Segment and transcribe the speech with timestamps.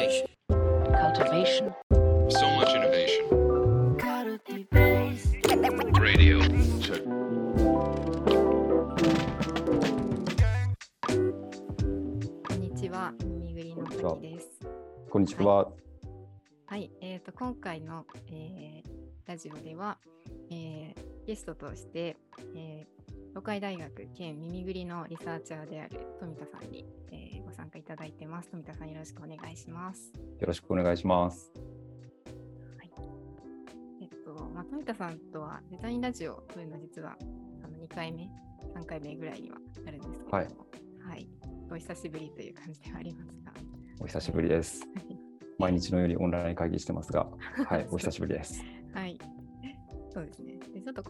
[0.00, 0.26] Cultivation.
[0.48, 1.74] cultivation,
[2.30, 3.28] So much innovation.
[6.00, 6.40] Radio.
[6.80, 7.04] Check.
[12.48, 14.48] こんにちは、耳ぐりの滝です。
[15.10, 15.68] こんにちは。
[16.64, 18.90] はい、えー、と今回の、えー
[19.26, 19.98] ラジオでは、
[20.50, 22.16] えーゲストとして、
[22.56, 22.99] えー
[23.30, 28.50] 東海大学兼耳ぐりのリサーチャーである富田さんに、えーご参加いただいてます。
[28.50, 30.12] 富田さんよろしくお願いします。
[30.38, 31.52] よろしくお願いします。
[34.00, 37.16] えっと、まあ、富田さんとはデザインラジオというのは実は
[37.64, 38.30] あの2回目、
[38.76, 40.46] 3回目ぐらいにはなるんですけれども、はい
[41.08, 41.28] はい、
[41.72, 43.52] お久しぶりという感じではありますが、
[43.98, 44.86] お久しぶりです。
[45.58, 47.26] 毎日のようにオンライン会議してますが、
[47.66, 48.62] はい、お久しぶりです。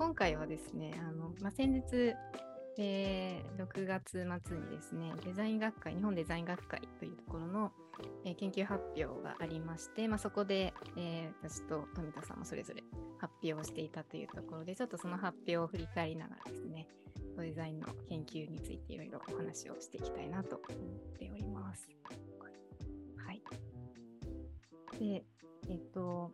[0.00, 2.14] 今回はですね、あのまあ、先日、
[2.78, 7.70] えー6月末にですね、デザイン学会、日本デザイン学会というところの、
[8.24, 12.82] えー研究発表がありまして、まあ、そこで、えー私と富田さんもそれぞれ
[13.18, 16.88] 発表をしていたというところで、ちょっとその発表を振り返りながらですね、
[17.38, 21.90] デザインの研究についていろいろお話をしていきたいなと思っております。
[23.18, 23.42] はい。
[24.98, 25.24] で、
[25.68, 26.32] えっと、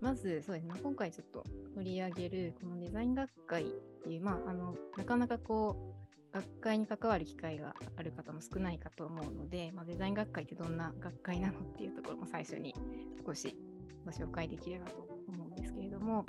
[0.00, 3.66] まずそうですね、今回ちょっと取り上げるこのデザイン学会っ
[4.02, 5.76] ていう、まあ、あのなかなかこ
[6.32, 12.74] う学会に関わる機会がある方も少ないかと思うので、まあ、デザイン学会ってどんな学会なのっていうところも最初に
[13.26, 13.56] 少し
[14.04, 16.24] ご紹介できればと思うんですけれども、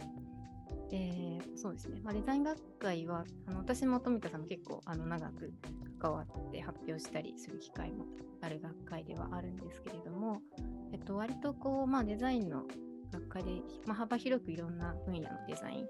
[0.92, 5.54] えーそうですね、まあ、デザイン学会はあの私も富田さんも結構あの長く
[6.00, 8.06] 関わって発表したりする機会も
[8.42, 10.42] ある学会ではあるんですけれども、
[10.92, 12.64] えっと、割とこう、まあ、デザインの
[13.12, 13.52] 学会で、
[13.86, 15.88] まあ、幅広くいろんな分野のデザイン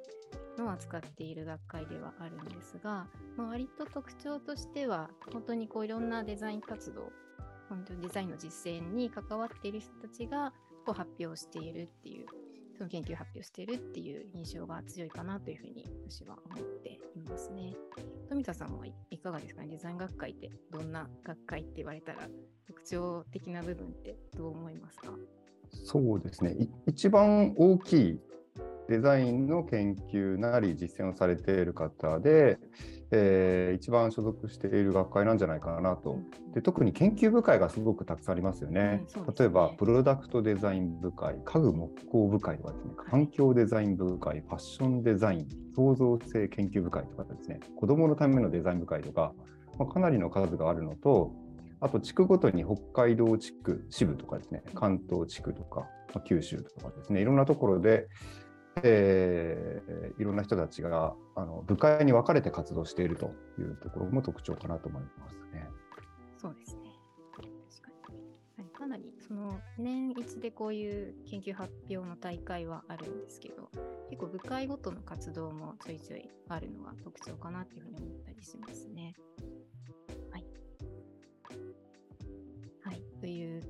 [0.57, 7.11] の扱っている学会ではあるんですが、まあ、割と特徴としては本当にこういろんなデザイン活動
[7.69, 10.51] 本当にデザインの実践に関わっている人たちが
[10.85, 12.25] こう発表しているっていう
[12.77, 17.75] その研究発表しているっていう印象が強いかなというふうに私は思っていますね。
[18.27, 19.67] 富田さんはいかがですかね？
[19.67, 22.27] デザイン学会ってどんな学会って言われたら
[22.65, 25.11] 特徴的な部分ってどう思いますか？
[25.71, 26.55] そうですね。
[26.59, 28.19] い一番大きい
[28.89, 32.59] デザインの研究なり実践をされている方で、
[33.11, 36.19] えー一番所属している学会なんじゃないかなと。
[36.53, 39.05] で特に研究部会がすごくたくさんありますよね。
[39.15, 49.33] うんね例えば、プロダクトデザイン部会、家具木工部会とかですね、環境デザイン部会、ファッションデザイン、創造性研究部会とかですね、子どものためのデザイン部会とか、
[49.79, 51.31] まあ、かなりの数があるのと、
[51.81, 55.81] あと地区ごとに北海道地区、支部とかですね、関東地区とか、
[56.13, 58.07] まあ九州とかですね、いろんなところで、
[58.83, 65.67] えーいろんな人たちがあの部会に分かれて活動しているというところも特徴かなと思いますね。
[66.37, 66.91] そうですね。
[67.35, 68.19] 確かに。
[68.57, 73.69] はい、かなり、その、年一でこういう研究発表の大会はあるんですけど、
[74.09, 79.15] 結構部会ごとの活動もちょいちょいあるのが特徴かなというふうに思ったりしますね。
[80.31, 80.43] はい。
[80.43, 80.70] はい。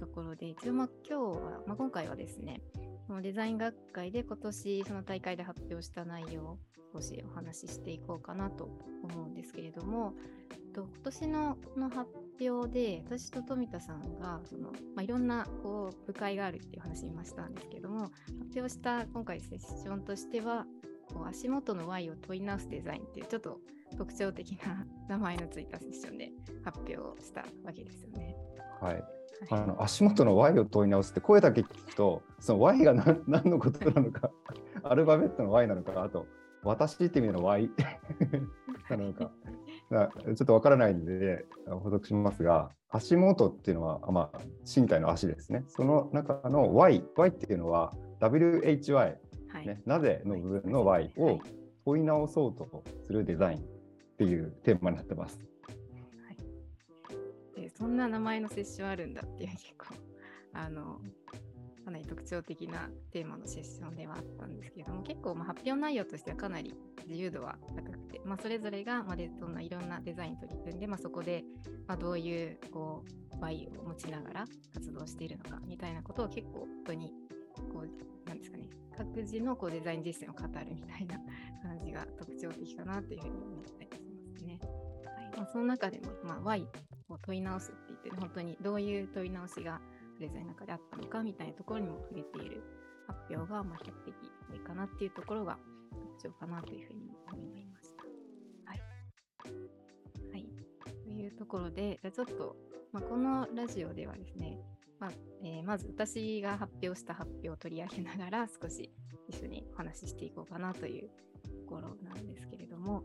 [0.01, 2.61] ところで、一応、ま、今日は、まあ、今回はですね、
[3.07, 6.57] このデザイン学会で今年その大会で発表した内容を
[6.91, 8.67] 少しお話ししていこうかなと
[9.03, 10.15] 思うんですけれども、
[10.73, 18.13] と今年のこの発表で私と富田さんがその、まあ、いろんなこう部会があるっていう話を今したんですけども発
[18.55, 20.65] 表した今回セッションとしては
[21.13, 23.59] こう足元の Y を問い直すデザインっていうちょっと
[23.97, 26.31] 特徴的な名前のついたセッションで
[26.63, 28.35] 発表したわけですよね。
[28.81, 29.03] はい、
[29.49, 34.31] あの足元の Y を問い直すって声だけ聞くとその Y が何 何のことなのか
[34.83, 36.25] アルファベットの Y なのかあと
[36.63, 37.69] 私って意味の Y
[38.89, 39.31] なのか
[39.89, 45.63] なちょっとわからないんで補足しますが足元っていうのはあまあ身体の足ですね。
[45.67, 49.67] その中の Y Y っていうのは WHY、はい。
[49.67, 51.39] ね、なぜの部分の Y を
[51.85, 53.61] 問い直そうとするデザインっ
[54.17, 55.50] ていうテーマになってます。
[57.81, 59.95] でそんな名前のセッションあるんだっていう結構
[60.53, 60.99] あの
[61.83, 66.75] かなり特徴的なテーマのセッションではあったんですけれども結構まあ発表内容としてはかなり
[67.07, 71.43] 自由度は高くて、まあ、それぞれがまあでそんないろんなデザイン取り組んで、まあ、そこで
[71.87, 73.03] まあどういうこ
[73.35, 77.11] うバイを持ちながら活動しているのかみたいなことを結構本当に
[77.73, 81.15] こうなんですかね各自のこうデザイン実践を語るみたいな
[81.63, 84.59] 感じが特徴的かなというふうに思ったりしますね。
[85.31, 86.67] はいまあ、その中でも、まあ、Y
[87.09, 89.79] を問い直すって言って、ね、本当にどういう問い直しが
[90.19, 92.63] デザインの中であったのかみたいなところにも触れている
[93.07, 94.15] 発表が、まあ、比較的
[94.49, 95.57] 多いかなっていうところが
[96.17, 98.03] 特徴かなというふうに思いました。
[98.65, 98.81] はい。
[100.31, 100.45] はい。
[101.03, 102.55] というところで、じゃあちょっと、
[102.91, 104.59] まあ、このラジオではですね、
[104.99, 105.11] まあ
[105.43, 108.91] えーまず私が発表した発表を取り上げながら少し
[109.27, 113.03] 一緒にお話ししていこうかなというところなんですけれども、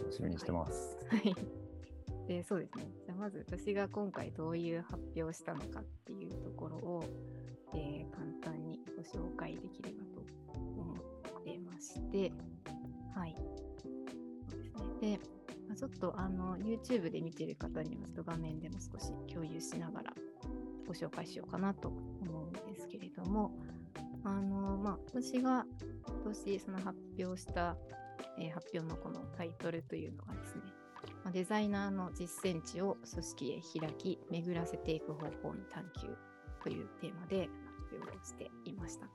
[0.00, 0.98] 楽しみにしてます。
[1.08, 1.34] はい。
[2.26, 2.92] で、そうですね。
[3.06, 7.04] じゃあまず私が今回どういう発表をしたのかっていうところを、
[7.74, 10.24] えー簡単にご紹介できればと
[10.56, 12.32] 思ってまして、
[13.14, 13.36] はい。
[13.36, 15.18] そうですね。
[15.18, 15.20] で、
[15.68, 20.14] まあちょっとあの YouTube で見てる方にはちょっと画面でも少し共有しながら
[20.86, 23.52] ご紹介しようかなと思うんですけれども、
[24.24, 25.64] あの、まあ、私が
[26.06, 27.76] 今年その発表した、
[28.40, 30.62] えー発表のこのタイトルというのがですね、
[31.24, 36.08] まあデザイナーの実践値を組織へ開き、巡らせていく方法に探求
[36.62, 37.48] というテーマで
[37.92, 39.06] 発表をしていました。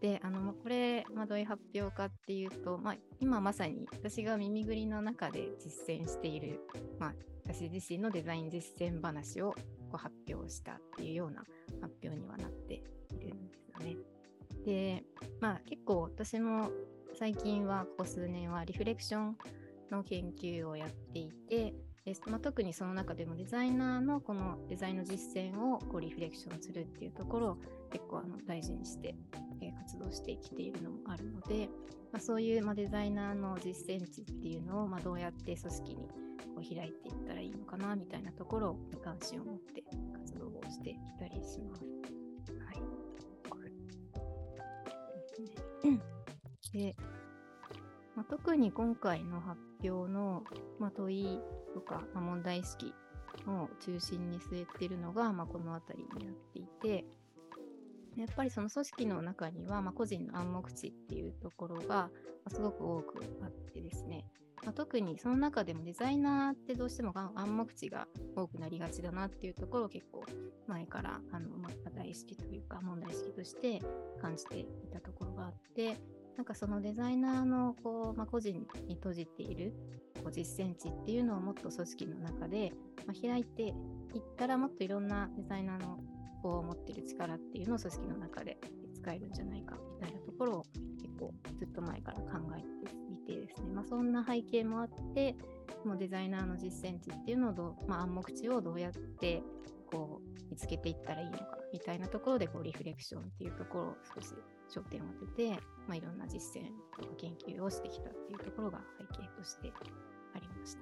[0.00, 6.60] で、あの、これ、まあ、どういう発表かっていうと、まあ、今まさに私が耳ぐりの中で実践している、
[6.98, 7.14] まあ、
[7.44, 9.56] 私自身のデザイン実践話をこ
[9.94, 11.44] う発表したっていうような
[11.80, 13.96] 発表にはなっているんですよね。
[14.64, 15.04] で、
[15.40, 16.70] まあ結構私も
[17.20, 19.36] 最近はここ数年はリフレクション
[19.90, 21.74] の研究をやっていて、
[22.06, 27.58] でまあ、特にその中でもデザイナーのこのデザインの実践をこうリフレクションするっていうところを
[27.92, 29.14] 結構あの大事にして、
[29.60, 31.68] えー活動してきているのもあるので、
[32.10, 35.96] まあ、そういう、まあ、デザイナーの実践値っていうのを、まあ、どうやって組織に
[36.54, 39.84] こう開いていったらいいのかなみたいなところに関心を持って
[40.14, 41.84] 活動をしていたりします。
[42.64, 42.80] はい。
[45.20, 45.50] で
[45.82, 46.19] すね
[46.72, 46.96] で、
[48.16, 50.44] まあ、特に今回の発表の、
[50.78, 51.40] まあ、問い
[51.74, 52.94] とか、まあ、問題意識
[53.46, 57.04] を中心に据えているのが、まあ、この辺りになっていて、
[58.16, 62.10] やっぱりその組織の中には、まあ、個人の暗黙知っていうところが、
[62.48, 64.24] すごく多くあってですね、
[64.64, 68.06] まあ、特にその中でもデザイナーってどうしても暗黙知が
[68.36, 70.24] 多くなりがちだなっていうところを結構
[70.66, 73.80] 前からあの、まあ、意識というか問題意識として
[74.20, 75.96] 感じていたところがあって
[76.40, 79.74] なんかそのデザイナーのこう、まあ、個人に閉じている
[80.24, 82.72] こう実践値っていうのをもっと組織の中で、
[83.06, 83.74] まあ、開いていっ
[84.38, 85.98] たらもっといろんなデザイナーの
[86.42, 88.56] こう持ってる力っていうのを組織の中で
[88.94, 90.64] 使えるんじゃないかみたいなところを
[91.02, 95.36] 結構ずっと前から考えていてですね、まあ、そんな背景もあって
[95.84, 99.42] もうデザイナーの実践値っていうのをどう、まあ、暗黙知をどうやって
[99.90, 104.34] こう見つけていったらいいのかみたいなところでこうリフレクションっていうところを少し
[104.74, 105.50] 焦点を当てて、
[105.86, 106.66] まあ、いろんな実践
[106.96, 109.72] とか研究をしてきたっていうところが背景として
[110.34, 110.80] ありました。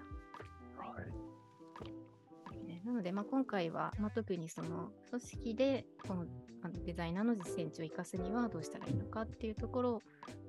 [0.82, 2.66] はい。
[2.66, 6.26] ねなので、まあ、今回は、まあ、特にその組織でこの
[6.60, 10.02] あのデザイナーの実践値を生かすにはどうしたらいいのかっていうところ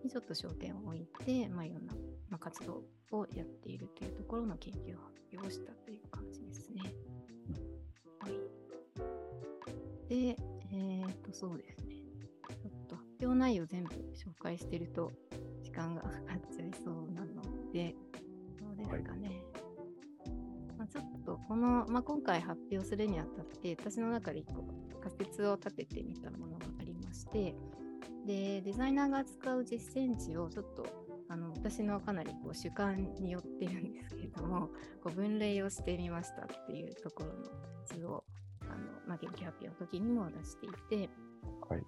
[0.04, 1.94] にちょっと焦点を置いて、まあ、いろんな、
[2.30, 6.49] まあ、活動をやっているというところの研究発表をしたという感じです
[11.32, 11.96] と、そうですね。
[12.50, 15.12] ちょっと発表内容全部紹介してると
[15.62, 17.42] 時間が かかっちゃいそうなの
[17.72, 17.96] で、
[18.60, 19.44] どうですかね。
[20.78, 24.64] まあ、ちょっとこの、まあ、今回発表するにあたって私の中で一個
[25.02, 27.54] 仮説を立ててみたものがありまして
[28.26, 30.86] でデザイナーが使う実践値をちょっと
[31.28, 34.70] あの私のかなりこう主観によってるんですけれども
[35.04, 37.44] こう分類をしてみましたっていうところの
[37.86, 38.24] 図を
[39.10, 41.10] まあ、研究発表の時にも出していて、
[41.68, 41.84] はい。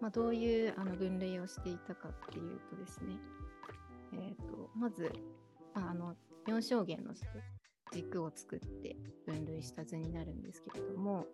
[0.00, 3.18] まあ、どういうあの分類をしていたかっていうとですね、
[4.14, 5.12] えー、とまず、
[5.74, 6.16] まあ、あの
[6.48, 7.12] 4象限の
[7.92, 11.26] 軸を作って分類した図になるんですけれども、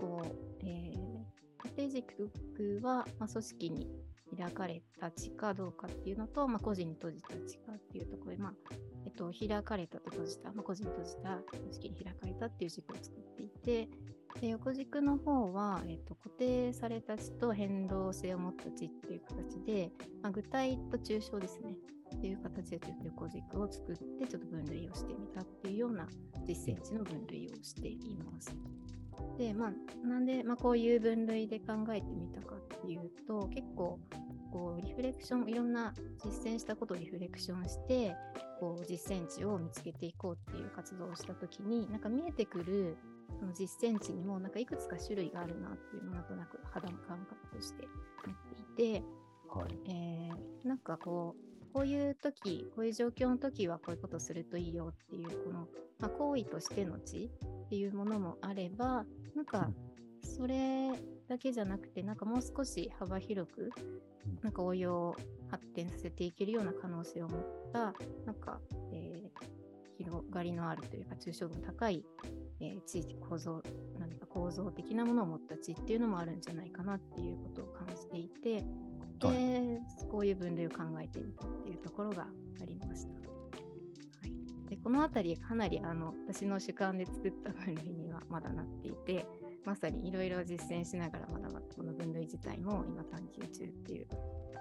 [0.00, 0.26] こう
[0.64, 1.08] えー
[1.64, 3.88] 縦軸は、まあ、組織に
[4.36, 8.52] 開かれた値かどうかっていうのと、まあ、個人に閉じた値かっていうところで、まあ
[9.04, 13.88] えっと、開かれたと閉じた、まあ、個人に閉じた、組織に開かれたっていう軸を作っていて、
[14.40, 19.90] で横軸の方は、えっと、固定された値と変動性を持った値っていう形で、
[20.22, 21.76] まあ、具体と抽象ですね。
[22.16, 26.08] っていう形でちょっと横軸を作ってちょっと分類をしてみたっていうような
[26.46, 28.56] 実践値の分類をしています。
[29.36, 33.98] で、まあ、なんで、まあ、こういう分類で考えてみたかっていうと、結構、
[34.52, 35.92] こう、リフレクション、いろんな
[36.24, 38.16] 実践したことをリフレクションして、
[38.58, 42.96] こう、実践値を見つけていこうっていう活動をしたときに、なんか見えてくる、
[43.38, 47.86] その実践値にも、なんかいくつか種類があるなっていうのをなんとなく肌の感覚として
[48.26, 48.36] 持っ
[48.76, 49.04] ていて、
[49.48, 49.78] はい。
[49.90, 55.68] えーなんかこう、こういう時、こういう状況の時はこういうことをするといいよっていう、この、
[55.98, 57.30] まあ、行為としての知
[57.64, 59.04] っていうものもあれば、
[59.34, 59.70] なんか、
[60.22, 60.90] それ
[61.28, 63.70] だけじゃなくて、なんかもう少し幅広く、
[64.42, 65.16] なんか応用を
[65.48, 67.42] 発展させていけるような可能性を持っ
[67.72, 67.94] た、
[68.26, 68.60] なんか、
[68.92, 69.58] えー
[69.98, 72.04] 広がりのあるというか、抽象度の高い
[72.60, 73.62] えー地域構造、
[73.98, 78.64] 何か構造的なものを持った地っていうのもあるんじゃないかなっていうことを感じていて、
[79.18, 82.26] で、はこういう分類を考えてみたっていうところが
[82.62, 83.12] ありました。
[83.12, 83.18] は
[84.26, 89.26] い、でこのあたりかなりあの私の主観で作った分類にはまだなっていて
[89.64, 94.06] まさにいろいろ実践しながらまだまだこの分類自体も今探求中っていう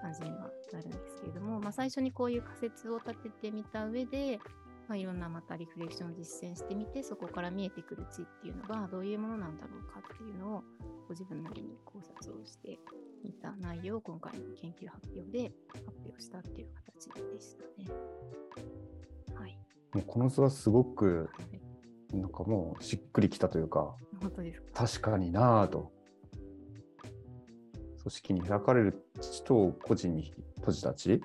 [0.02, 4.40] 感じにはなるんですけれども、まあ、最初にこういう仮説を立ててみた上で、
[4.88, 10.64] まあ、いろんなまたリフレクションを実践してみてそこから見えてくる地っていうのがどういうものなんだろうかっていうのを
[11.08, 12.80] ご自分なりに考察をして
[13.24, 17.90] みた内容を今回の研究発表で発表したっていう形でしたね。
[19.36, 19.60] はい。
[19.94, 21.62] もうこの図はすごくはい
[22.16, 24.88] なんかもうしっくりきたというか本当ですか？
[24.88, 25.92] 確かになぁと
[28.00, 31.22] 組織に開かれる地と個人に閉じた地はい。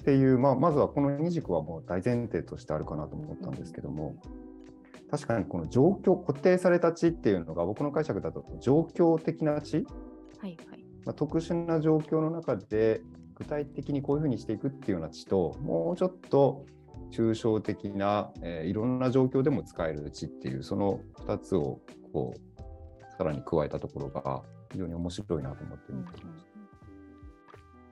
[0.00, 4.16] っていう、まあ、まずはこの二軸はもう大前提としてあるかなと思ったんですけども、
[5.10, 9.86] 確かにこの状況固定された地っていうのが僕の解釈だと状況的な地、
[10.38, 10.56] はい。
[10.70, 10.84] はい。
[11.04, 13.00] まあ、特殊な状況の中で
[13.34, 16.66] 具体的にこういうふうにしていくっていうような地ともうちょっと
[17.10, 21.80] 抽象的な、えーいろんな状況でも使える地っていうその2つを
[22.12, 26.44] こうさらに加えたところが非常に面白いなと思ってうんうんうん見てまし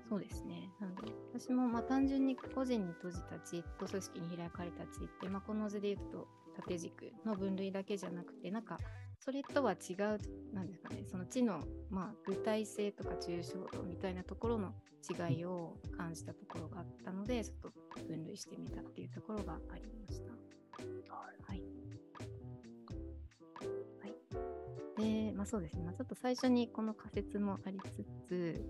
[0.08, 0.70] そうですね。
[0.80, 8.78] なので、私もまあ単純に個人に閉じた地と組織に開かれた地って、まあ、この図で言うと縦軸の分類だけじゃなくて、なんか
[9.20, 14.72] それとは違う、なんですかね、その地の、まあ、具体性とか抽象度みたいなところの
[15.30, 17.72] 違いを感じたところがあったので、ちょっと
[18.08, 20.30] 分類してみたっていうところがありました。
[20.32, 21.62] はい。
[24.00, 25.26] はい。
[25.28, 25.84] で、まあそうですね。
[25.84, 28.64] まあ、ちょっと最初にこの仮説もありつつ、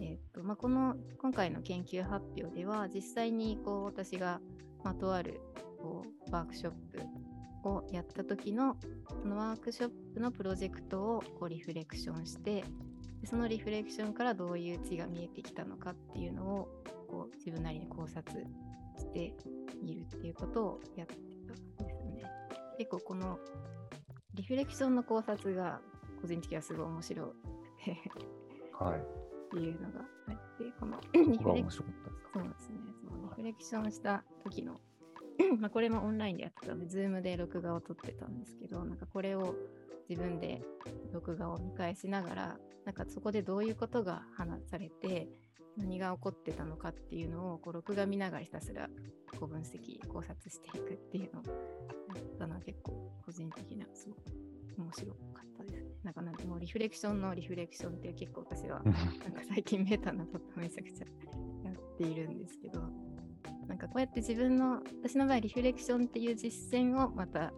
[0.00, 4.40] えーとまあ、この今回の研究発表では実際にこう私が、
[4.84, 5.40] まあ、とある
[5.80, 8.76] こうワークショップをやった時の
[9.22, 12.64] そのワークショップのプロジェクトをこうリフレクションして
[13.24, 16.68] そのリフレクションからどういう値が見えてきたのかっていうのを
[17.08, 18.44] こう自分なりに考察
[18.98, 19.34] して
[19.82, 21.14] いるっていうことをやって
[21.76, 22.24] たんですね。
[22.78, 23.38] 結構この
[24.34, 25.80] リフレクションの考察が
[26.20, 27.34] 個人的にはすごい面白く
[27.84, 27.98] て。
[28.78, 29.21] はい。
[29.52, 32.30] っていうのがあって、このこリフレク面白かったですか？
[32.34, 34.80] そうですね、そのリフレクションした時の、
[35.60, 39.54] まあこれもオンラインでやってたので、ズームで録画を撮ってたんですけど、なんかこれを
[40.08, 40.62] 自分で
[41.12, 45.28] 録画を見返しながら、なんかそこでどういうことが話されて、
[45.76, 48.88] 何が起こってたのかっていうのをこう録画見ながらひたすら
[49.38, 51.44] こう分析、考察していくっていうのを
[52.14, 54.20] やったのは結構個人的にはすごく
[54.78, 55.91] 面白かったですね。
[56.04, 61.06] なんかなんかもうリフレクションのリフレクションって結構私はなんか最近メタなことをめちゃくちゃ
[61.64, 62.80] やっているんですけど、
[63.68, 67.52] なんかこうやって自分の、私の場合リフレクションっていう実践をまた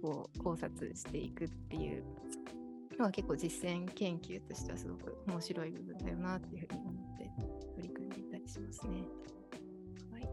[0.00, 2.04] こう考察していくっていう
[2.98, 7.30] のは結構実践研究としてはすごく面白い部分だよなっていうふうに思って
[7.76, 9.04] 取り組んでいたりしますね。
[10.12, 10.28] はい。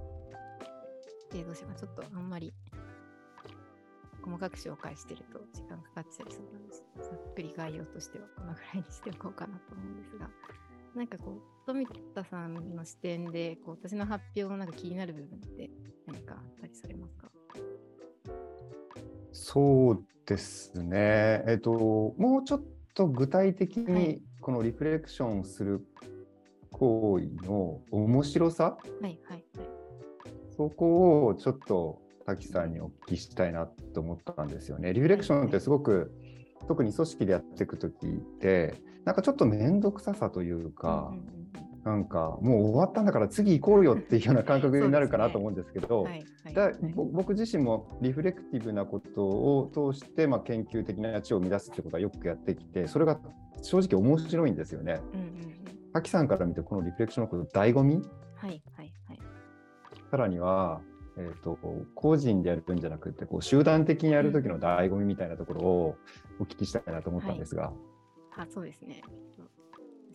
[1.33, 2.53] で、どうしようか、ちょっとあんまり
[4.35, 6.83] 細かく紹介してると時間かかっちゃいそうなんです。
[6.97, 10.29] ざっくり概要としてはこのぐらいにしておこうかなと思うんですが、
[10.93, 15.69] なんかこう、富田さんの視点で、こう私の発表のなんか気になる部分って
[16.05, 17.31] 何かあったりされますか？
[19.31, 21.43] そうですね。
[21.47, 21.71] えっと、
[22.17, 22.63] もうちょっ
[22.93, 25.85] と具体的はいにこのリフレクションする
[26.71, 29.43] 行為の面白さ、はいはいはい。
[30.57, 34.93] そこをちょっと滝さんにお聞きしたいなと思ったんですよね。
[34.93, 36.11] リフレクションってすごく、
[36.67, 41.35] 特に組織でやっていくときって、なんかちょっと面倒くささというか、うんうんうん
[41.85, 53.19] なんかもう終わったんだから次行こうよっていうような感覚になるかなと思うんですけど、はいはいだはいぼ僕自身もリフレクティブなことを通して、まあ、研究的な知を生み出すってことはよくやってきてそれが
[53.61, 54.99] 正直面白いんですよね。
[55.13, 55.55] うんうんうん
[55.93, 58.01] 滝さんから見てこのリフレクションのこと醍醐味？
[58.35, 59.19] はいはいはい。
[60.09, 60.81] さらには、
[61.17, 61.57] えー、と
[61.95, 65.97] 個人でやるんじゃなくてこう集団的にやる時の醍醐味みたいなところを
[66.39, 67.71] お聞きしたいなと思ったんですが、
[68.35, 69.01] あ、そうですね。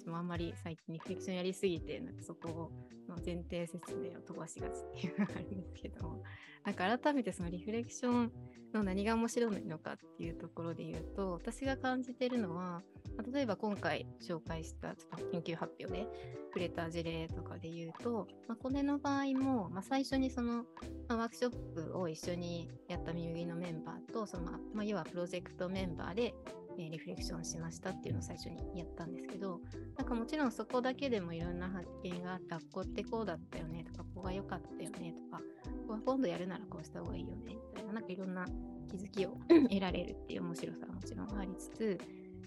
[0.00, 2.72] 私もあんまり最近リフレクションやりすぎて、なんかそこ
[3.06, 6.22] の前提説明を飛ばしがちっていうのがあるんですけども、
[6.64, 8.32] なんか改めてそのリフレクション
[8.72, 12.82] の何が面白いのかっていうところで言うと、私が感じてるのは、
[13.30, 16.06] 例えば今回紹介したちょっと研究発表で
[16.46, 20.64] 触れた事例とかで言うと、まあ、これの場合も、まあ、最初にその、
[21.08, 26.34] ま、ワークショップを一緒にやったみゆぎのメンバーと、そのまあ、要はプロジェクトメンバーで、
[26.80, 29.60] えーリフレクションしましたっていうのを最初にやったんですけど、
[29.96, 35.44] なんかもちろんそこだけでもいろんな発見があって、あここってこうだったよねとか、ここが良かったよねとか、こ
[35.88, 38.46] こは今度やるならこうした方がいいよねみたいな、なんかいろんな
[38.88, 39.36] 気づきを
[39.68, 41.98] 得られるっていう面白さはもちろんありつつ、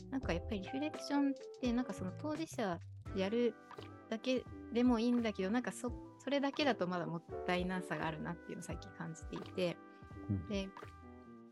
[0.10, 2.80] なんかやっぱりリフレクションって、なんかその当事者
[3.16, 3.54] やる
[4.10, 5.92] だけでもいいんだけど、なんかそ
[6.24, 9.78] それだけだとまだもったいなさがあるなっていうのを最近感じていて、
[10.30, 10.48] うん。
[10.48, 10.70] で、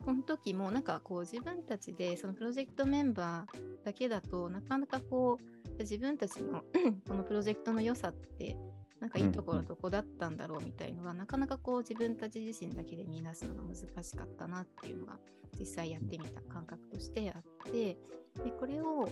[0.05, 6.63] この時もなんかこう自分たちでそのプロジェクトメンバーだけだとなかなかこう自分たちの
[7.07, 8.57] このプロジェクトの良さって
[8.99, 15.17] なんかいいところはどこだったんだろうみたいのが、なかなかこう自分たち自身だけで見出すのが難しかったなっていうのが
[15.59, 17.97] 実際やってみた感覚としてあってで
[18.59, 19.09] これを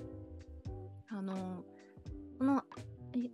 [1.10, 1.64] あの
[2.38, 2.82] このえ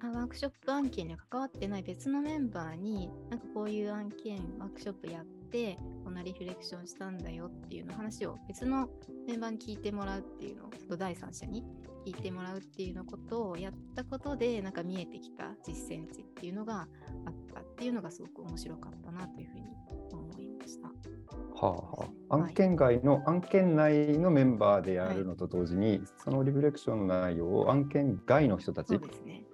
[0.01, 8.89] あワークショップ案件には関わってない別のメンバーになんかこういう案件ワークショップやってこんなリフレクションしたんだよっていうの話を別の
[9.27, 11.63] メンバーに聞いてもらうっていうのを第三者に
[12.05, 16.87] 聞いてもらうっていうのことをやったことでなんか見えてきた実践値っていうのが
[17.25, 19.63] あったっていうのがすごく面白かったなというふうに
[20.11, 20.87] 思いました。
[20.87, 29.44] はあはあ、はい案件外の、案件内のメンバーでやるのと同時に、そのリフレクションの内容を案件外の人たちね。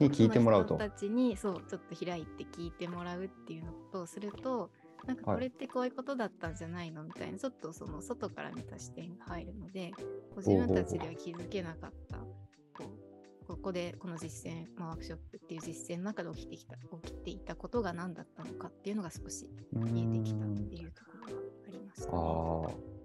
[0.00, 4.70] に聞いてもらうとたちにそうちょっと開いて聞いてもらうっていうのとすると
[5.06, 22.12] なんかはいこれってこういうことだったんじゃないのみたいなちょっとその外から見た視点が入るのでこう自分たちでは気づけなかったこうここでこの実践、まあ、ワークショップっていう実践の中で起きてきた起きていたことが何だったのかっていうのが少し見えてきたっていうところがありました、ね。
[22.12, 22.95] ああ。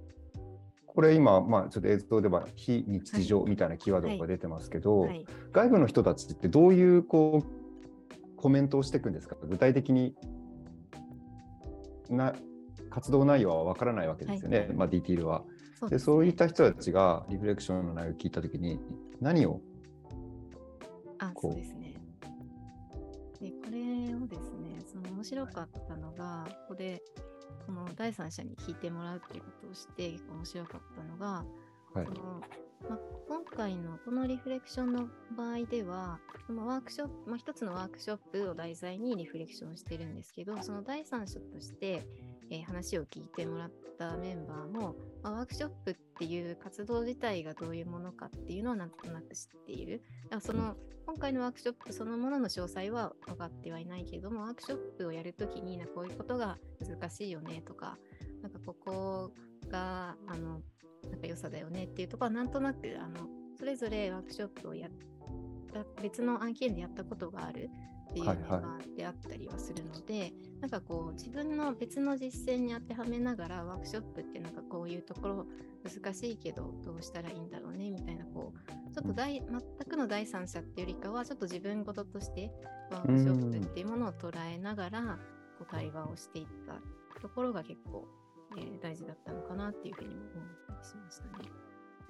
[1.02, 9.36] これ今、まあ、ちょっと映像では非日常みたいなキーワードが出てますけど、はい、外部の人たちってどういうこうコメントをしていくんですか？
[9.50, 10.14] 具体的に
[12.08, 12.36] な
[12.92, 14.74] 活動内容はわからないわけですよね、はい。
[14.74, 15.44] まあ、ディティールは。
[15.80, 18.80] そうでそういった人たちがリフレクションの内容を聞いたときに
[19.20, 19.60] 何を
[21.18, 21.96] あ、こそううですね。
[23.42, 26.76] で、これをですね、その面白かったのが、ここ
[27.60, 31.46] で、この第三者に聞いてもらうっていうことをして、結構面白かったのが、
[31.94, 32.06] はい。
[32.06, 32.42] その
[32.90, 42.08] まあ、今回のこのリフレクションの場合では、そのワークショップ、まあ、一つのワークショップを題材にリフレクションしてるんですけど、その第三者として、
[42.52, 50.04] えー話を聞いてもらったメンバーも、まあ、ワークショップっていう活動自体がどういうものかっていうのはなんとなく知っている。
[50.26, 57.98] だからその今回のワークショップそのものの詳細は分かってはいないけれども、ワークショップをやるときになこういうことが難しいよねとか、
[58.42, 59.32] なんかここ
[59.70, 60.62] があの
[61.10, 64.92] なんか良さだよねっていうところはなんとなくあのそれぞれワークショップをやっ
[65.74, 67.70] た別の案件でやったことがある
[68.12, 68.38] っていうメンはい。
[68.38, 75.46] はいバーであったりはするので、なんかこう自分の別の実践に当てはめながらワークショップってなんかこういうところ
[75.84, 82.52] 難しいけどどうしたらいいんだろうねみたいなこうちょっと第全くの第三者っていうよりかはちょっと自分事として
[82.92, 85.02] ワークショップっていうものを捉えながら
[85.58, 88.08] こう対話をしていったところが結構、
[88.58, 91.50] えー大事だったのかなっていうふうにも思ったりしましたね。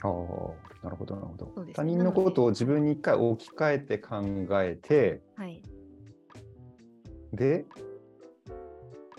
[0.03, 1.73] ああなるほどなるほど、ね。
[1.73, 4.23] 他人のことを自分に一回置き換えて考
[4.63, 5.61] えてはい。
[7.41, 7.65] で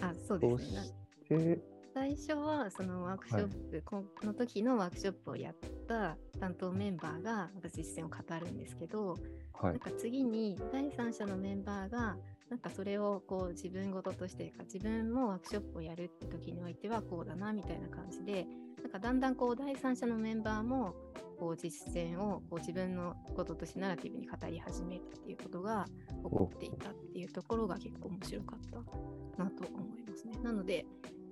[0.01, 0.77] あ、そうそですね。
[0.77, 0.93] なし
[1.29, 1.61] て？
[1.93, 5.55] 最初はそのワークショップ、この時のワークショップをやっ
[5.89, 9.19] た担当メンバーがまた実践を語るんですけど、
[9.53, 9.73] はい。
[9.73, 12.17] なんか次に第三者のメンバーが
[12.53, 18.47] なんかそれをこう自分事としてか自分もワークショップをやるって時においてはこうだなみたいな感じで
[18.83, 20.95] なんかだんだんこう第三者のメンバーも
[21.39, 25.87] こう実践をこう自分のこととしてナラティブに語り始めるっていうことが
[26.25, 30.39] 起こっていたっていうところが結構面白かったなと思いますね。
[30.43, 30.85] なので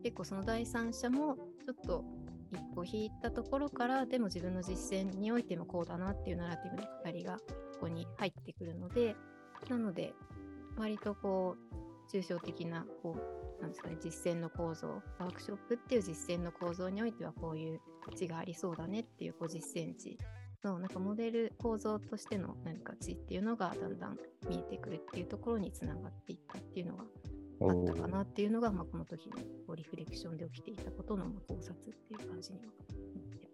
[0.02, 2.02] 結構その第三者もちょっと
[2.50, 9.14] 一歩引いたところからでも自分の実践においてもこうだなっていうナラティブの語りがここに入ってくるので
[9.68, 10.14] なので
[10.80, 13.16] 割とこう抽象的なこ
[13.58, 20.18] うなんですかね実践の構造ワークショップっていう実践の構造においてはこういう値がありそうだねっていうこう実践値
[20.64, 27.04] のなんかモデル構造としての何か値っていうのがだんだん見えてくるっていうところにつながっていったっていうのが
[27.62, 29.42] あったかなっていうのが、まあ、この時のこ
[29.74, 33.49] うリフレクションで起きていたことのま考察っていう感じには思ってます。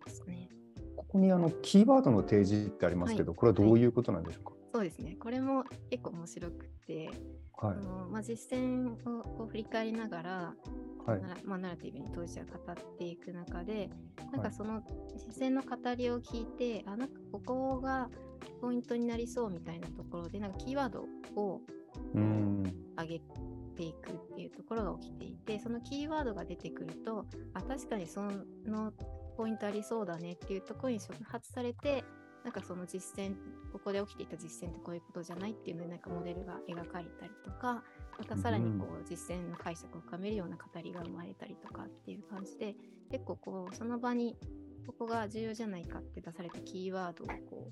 [1.17, 3.37] ここにあのキーワードの提示ってありますけど、はい。
[3.39, 5.17] これはどういうことなんでしょうそうですね。
[5.19, 7.11] これも結構面白くて、
[7.57, 7.69] か。
[7.69, 7.77] はい。
[7.79, 10.55] あのまあ、実践をこう振り返りながら、
[11.07, 11.21] はい。
[11.43, 13.89] まあ、ナラティブに当事者が語っていく中で、
[14.31, 14.51] なんはい。
[14.51, 14.83] かその
[15.17, 18.11] 実践の語りを聞いて、あなんかここが
[18.61, 21.63] ポイントになりそうみたいなところで、なんかキーワードを
[22.99, 23.21] 上げ
[23.77, 28.23] ていくっていうところが起きていてそのキーワードが出てくるとあ確かにそ
[28.67, 28.93] の
[29.37, 32.05] ポイントありそうだねっていうところに触発されて、
[32.45, 33.35] なんかその実践、
[33.73, 37.83] ここで起きていた実践ってこういうことじゃないっていうので、なんかモデルが描かれたりとか、
[38.19, 42.77] またさらにこう実践の解釈を深めるような語りが生まれたりとかっていう感じで、
[43.11, 44.37] 結構こう、その場に
[44.87, 47.71] ここが重要じゃないかって出されたキーワードをこ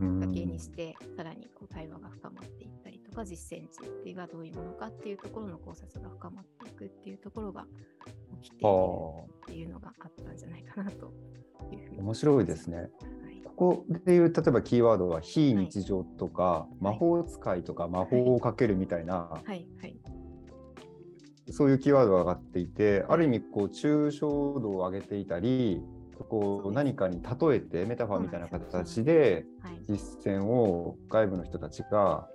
[0.00, 0.20] う、うん。
[0.20, 7.66] だけにして、さらにこう対話が深まっていったりとか、実践値っていうがどういうものかっていうところの考察が深まっていくっていうところが
[8.06, 11.12] 起きているあっていうのがあったんじゃないかなと
[11.72, 12.78] いうふうにあ、面白いですね。
[12.78, 12.88] はい。
[13.44, 19.96] ここでいう例えばキーワードは非日常とか、魔法使いとか魔法をかけるみたいな、はいはい。
[21.50, 25.82] そういうキーワードが上がっていて、ある意味こう抽象度を上げていたり
[26.28, 29.80] こそう何かに例えてメタファーみたいな形ではい。
[29.88, 32.28] 実践を外部の人たちが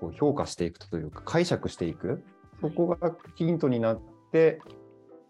[0.00, 2.22] こう評価していくというか解釈していく。
[2.60, 4.00] そこがヒントになっ
[4.32, 4.60] て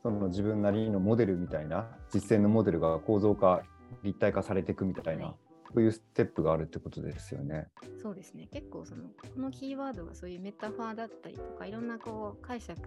[0.04, 3.62] その自分なりのモデルみたいな実践のモデルが構造化
[4.02, 5.34] 立体化されていくみたいな、はい
[5.72, 7.66] そういうステップがあるってことですよね。
[8.00, 12.80] そうですね結構そのこのキーワードがそういうメタファーだったりとかいろんなこう解釈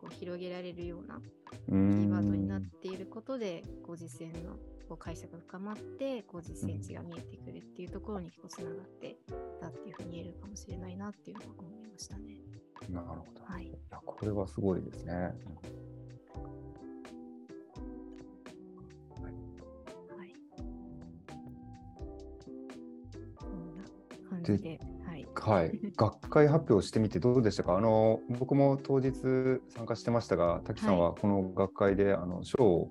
[0.00, 4.52] こう広げられるようなキキーワードになっていることでこう実践の
[4.88, 9.16] こう解釈が深まってこう実践値が見えてくるっていうところに結構つながって
[9.60, 12.36] たっていうふうに言えるかもしれないなっていうのは思いましたね。
[12.88, 13.42] なるほど。
[13.42, 15.34] はいいやこれはすごいですね。
[24.48, 25.26] 感じで、はい。
[25.34, 27.76] はい、 学会発表してみてどうでしたか？
[27.76, 29.12] あの僕も当日
[29.68, 32.90] 参加してましたが滝さんはこの学会で、あの賞を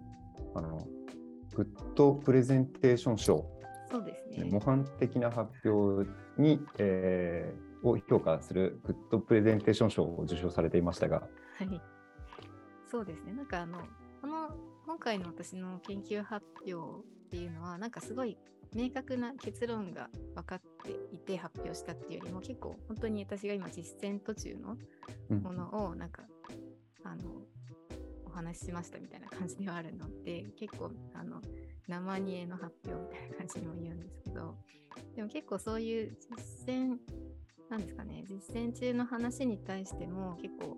[0.56, 0.88] あの
[1.56, 3.46] グッドプレゼンテーション賞、
[3.90, 4.50] そうですね。
[4.52, 11.82] 模範的な発表に、えーを評価するグッドプレゼンテーション賞を受賞されていましたが、はい。
[12.88, 13.34] そうですね。
[13.34, 13.78] なんかあの、
[14.20, 14.50] この
[14.88, 18.36] 今回の私の研究発表っていうのは、なんかすごい
[18.74, 24.78] 明確な結論が分かっていて発表したっていうよりも、結構本当に私が今実践途中の
[25.30, 25.42] うん。
[25.42, 26.24] ものをなんか、
[27.04, 27.42] あの、
[28.26, 31.42] お話ししましたみたいな感じではあるので、結構あの、
[31.88, 34.56] 生煮えの発表みたいな感じにも言うんですけど、
[35.16, 36.98] でも結構そういう実践、
[37.70, 40.78] なんですかね、実践中の話に対しても結構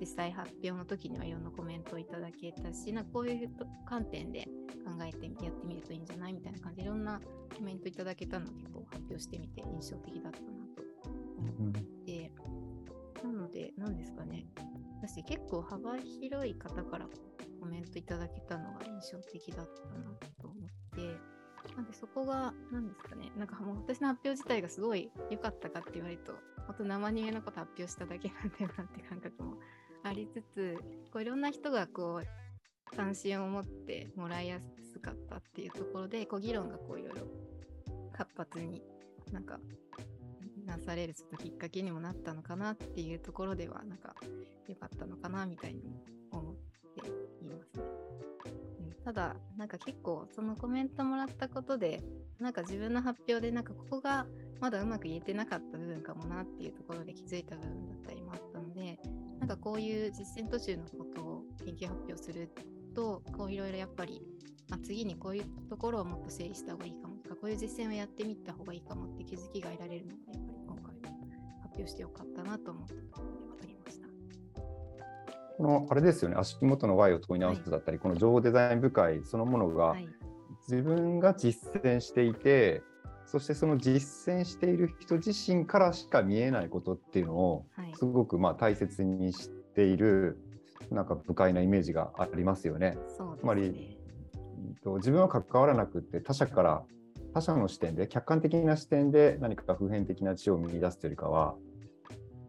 [0.00, 4.49] 実際発表の時にはいろんなコメントをいただけたし、なんかこういうと観点で考
[5.06, 7.20] えてみやってみるといいんじゃないみたいな感じでいろんな
[7.56, 10.82] コメントいただけたのを結構発表してみて印象的だったなと
[11.58, 11.72] 思っ
[12.04, 12.32] て、
[13.22, 14.46] なので、何ですかね、
[15.02, 17.06] 私結構幅広い方から
[17.60, 20.04] コメントいただけたのが印象的だったな
[20.40, 21.18] と思って、
[21.76, 26.32] なんでそこが、何ですかね、なんかもう私の発表自体がすごい良かったかって言われると、
[26.66, 29.58] 本当生人間のこと発表しただけなんだよなって感覚も
[30.02, 30.78] ありつつ、
[31.12, 32.26] こういろんな人がこう、
[32.96, 34.58] 関心を持ってもらいや
[34.92, 37.26] すかったっていうところで、こう議論がこういろいろ
[38.12, 38.82] 活発に
[39.32, 39.58] なんか
[40.66, 44.14] なされるちょっときっかけにもなったのかなっていうところでは、なんか
[44.68, 45.82] 良かったのかなみたいに
[46.30, 47.60] 思っていますね。
[47.74, 52.02] うんただ、なんか結構そのコメントもらったことで、
[52.38, 54.26] なんか自分の発表でなんかここが
[54.60, 58.98] まだうまく言えてなかった部分かもなっていうところで気づいた部分だったりもあったので、
[59.38, 62.50] なんかこういう実践途中のことを研究発表する
[62.92, 64.22] と、こういろいろやっぱり、
[64.68, 70.90] まあ、次にこういうところをもっと整理した方がいいかもとか、こういう実践をやってみた方がいいかもって気づきが得られるので、やっぱり今回は
[71.62, 74.08] 発表してよかったなと思ったところではありました。
[75.56, 80.08] このあれですよね足元の Y を問い直すだったり、この情報デザイン部会そのものが、はい。
[80.68, 82.82] 自分が実践していて
[83.26, 87.92] そしてその実践している人自身からしか見えないことっていうのをはい。
[87.94, 90.38] すごくまあ大切にしている
[90.90, 92.96] なんか不快なイメージがありますよね。
[93.16, 93.98] そうですつまり
[94.96, 96.82] 自分は関わらなくって他者から
[97.32, 101.54] 他者の視点で客観的な視点で何か普遍的な知を見出すというよりかは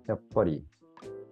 [0.08, 0.64] やっぱり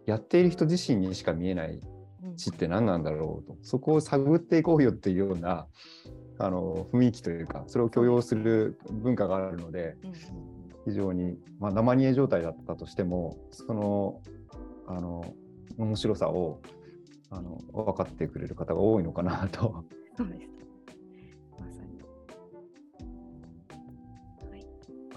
[0.06, 1.82] やっている人自身にしか見えない
[2.24, 2.36] うん。
[2.36, 3.58] 知って何なんだろうと。
[3.62, 5.68] そこを探っていこうよっていうような
[6.38, 10.16] あの雰囲気というかそれを許容する文化があるのでうんうん。
[10.86, 14.22] 非常に、まあ、生煮え状態だったとしてもその
[14.88, 15.34] あの
[15.78, 16.62] 面白さを
[17.32, 19.86] あの分かってくれる方が多いのかなと。
[20.18, 20.50] そうです。
[21.60, 22.02] まさに。
[24.50, 24.66] はい。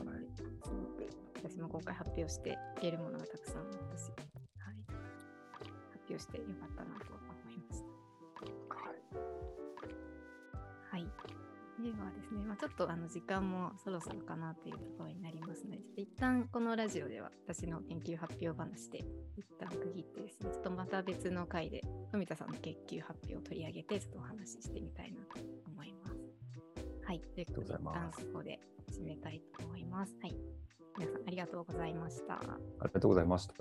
[0.05, 1.07] なのですごく
[1.51, 4.11] 私も今回発表して言えるものがたくさんあったし、
[4.59, 4.77] はい。
[5.93, 7.22] 発表してよかったなと
[12.05, 12.15] はい。
[12.15, 19.05] ですね、まあ、ちょっとあの時間もそろそろかなというところになりますので、ちょっと一旦このラジオでは私の研究発表話で
[19.37, 26.17] 一旦区切ってですね、ちょっとまた別の回で富田さんの研究発表を取り上げて、ちょっとお話ししてみたいなと思います。
[27.05, 28.61] はい、ということで、一ありがとうございます旦ここで
[28.91, 30.17] 締めたいと思います。
[30.23, 30.37] はい、
[30.99, 32.35] 皆さんありがとうございました。
[32.35, 32.41] あ
[32.87, 33.53] りがとうございました。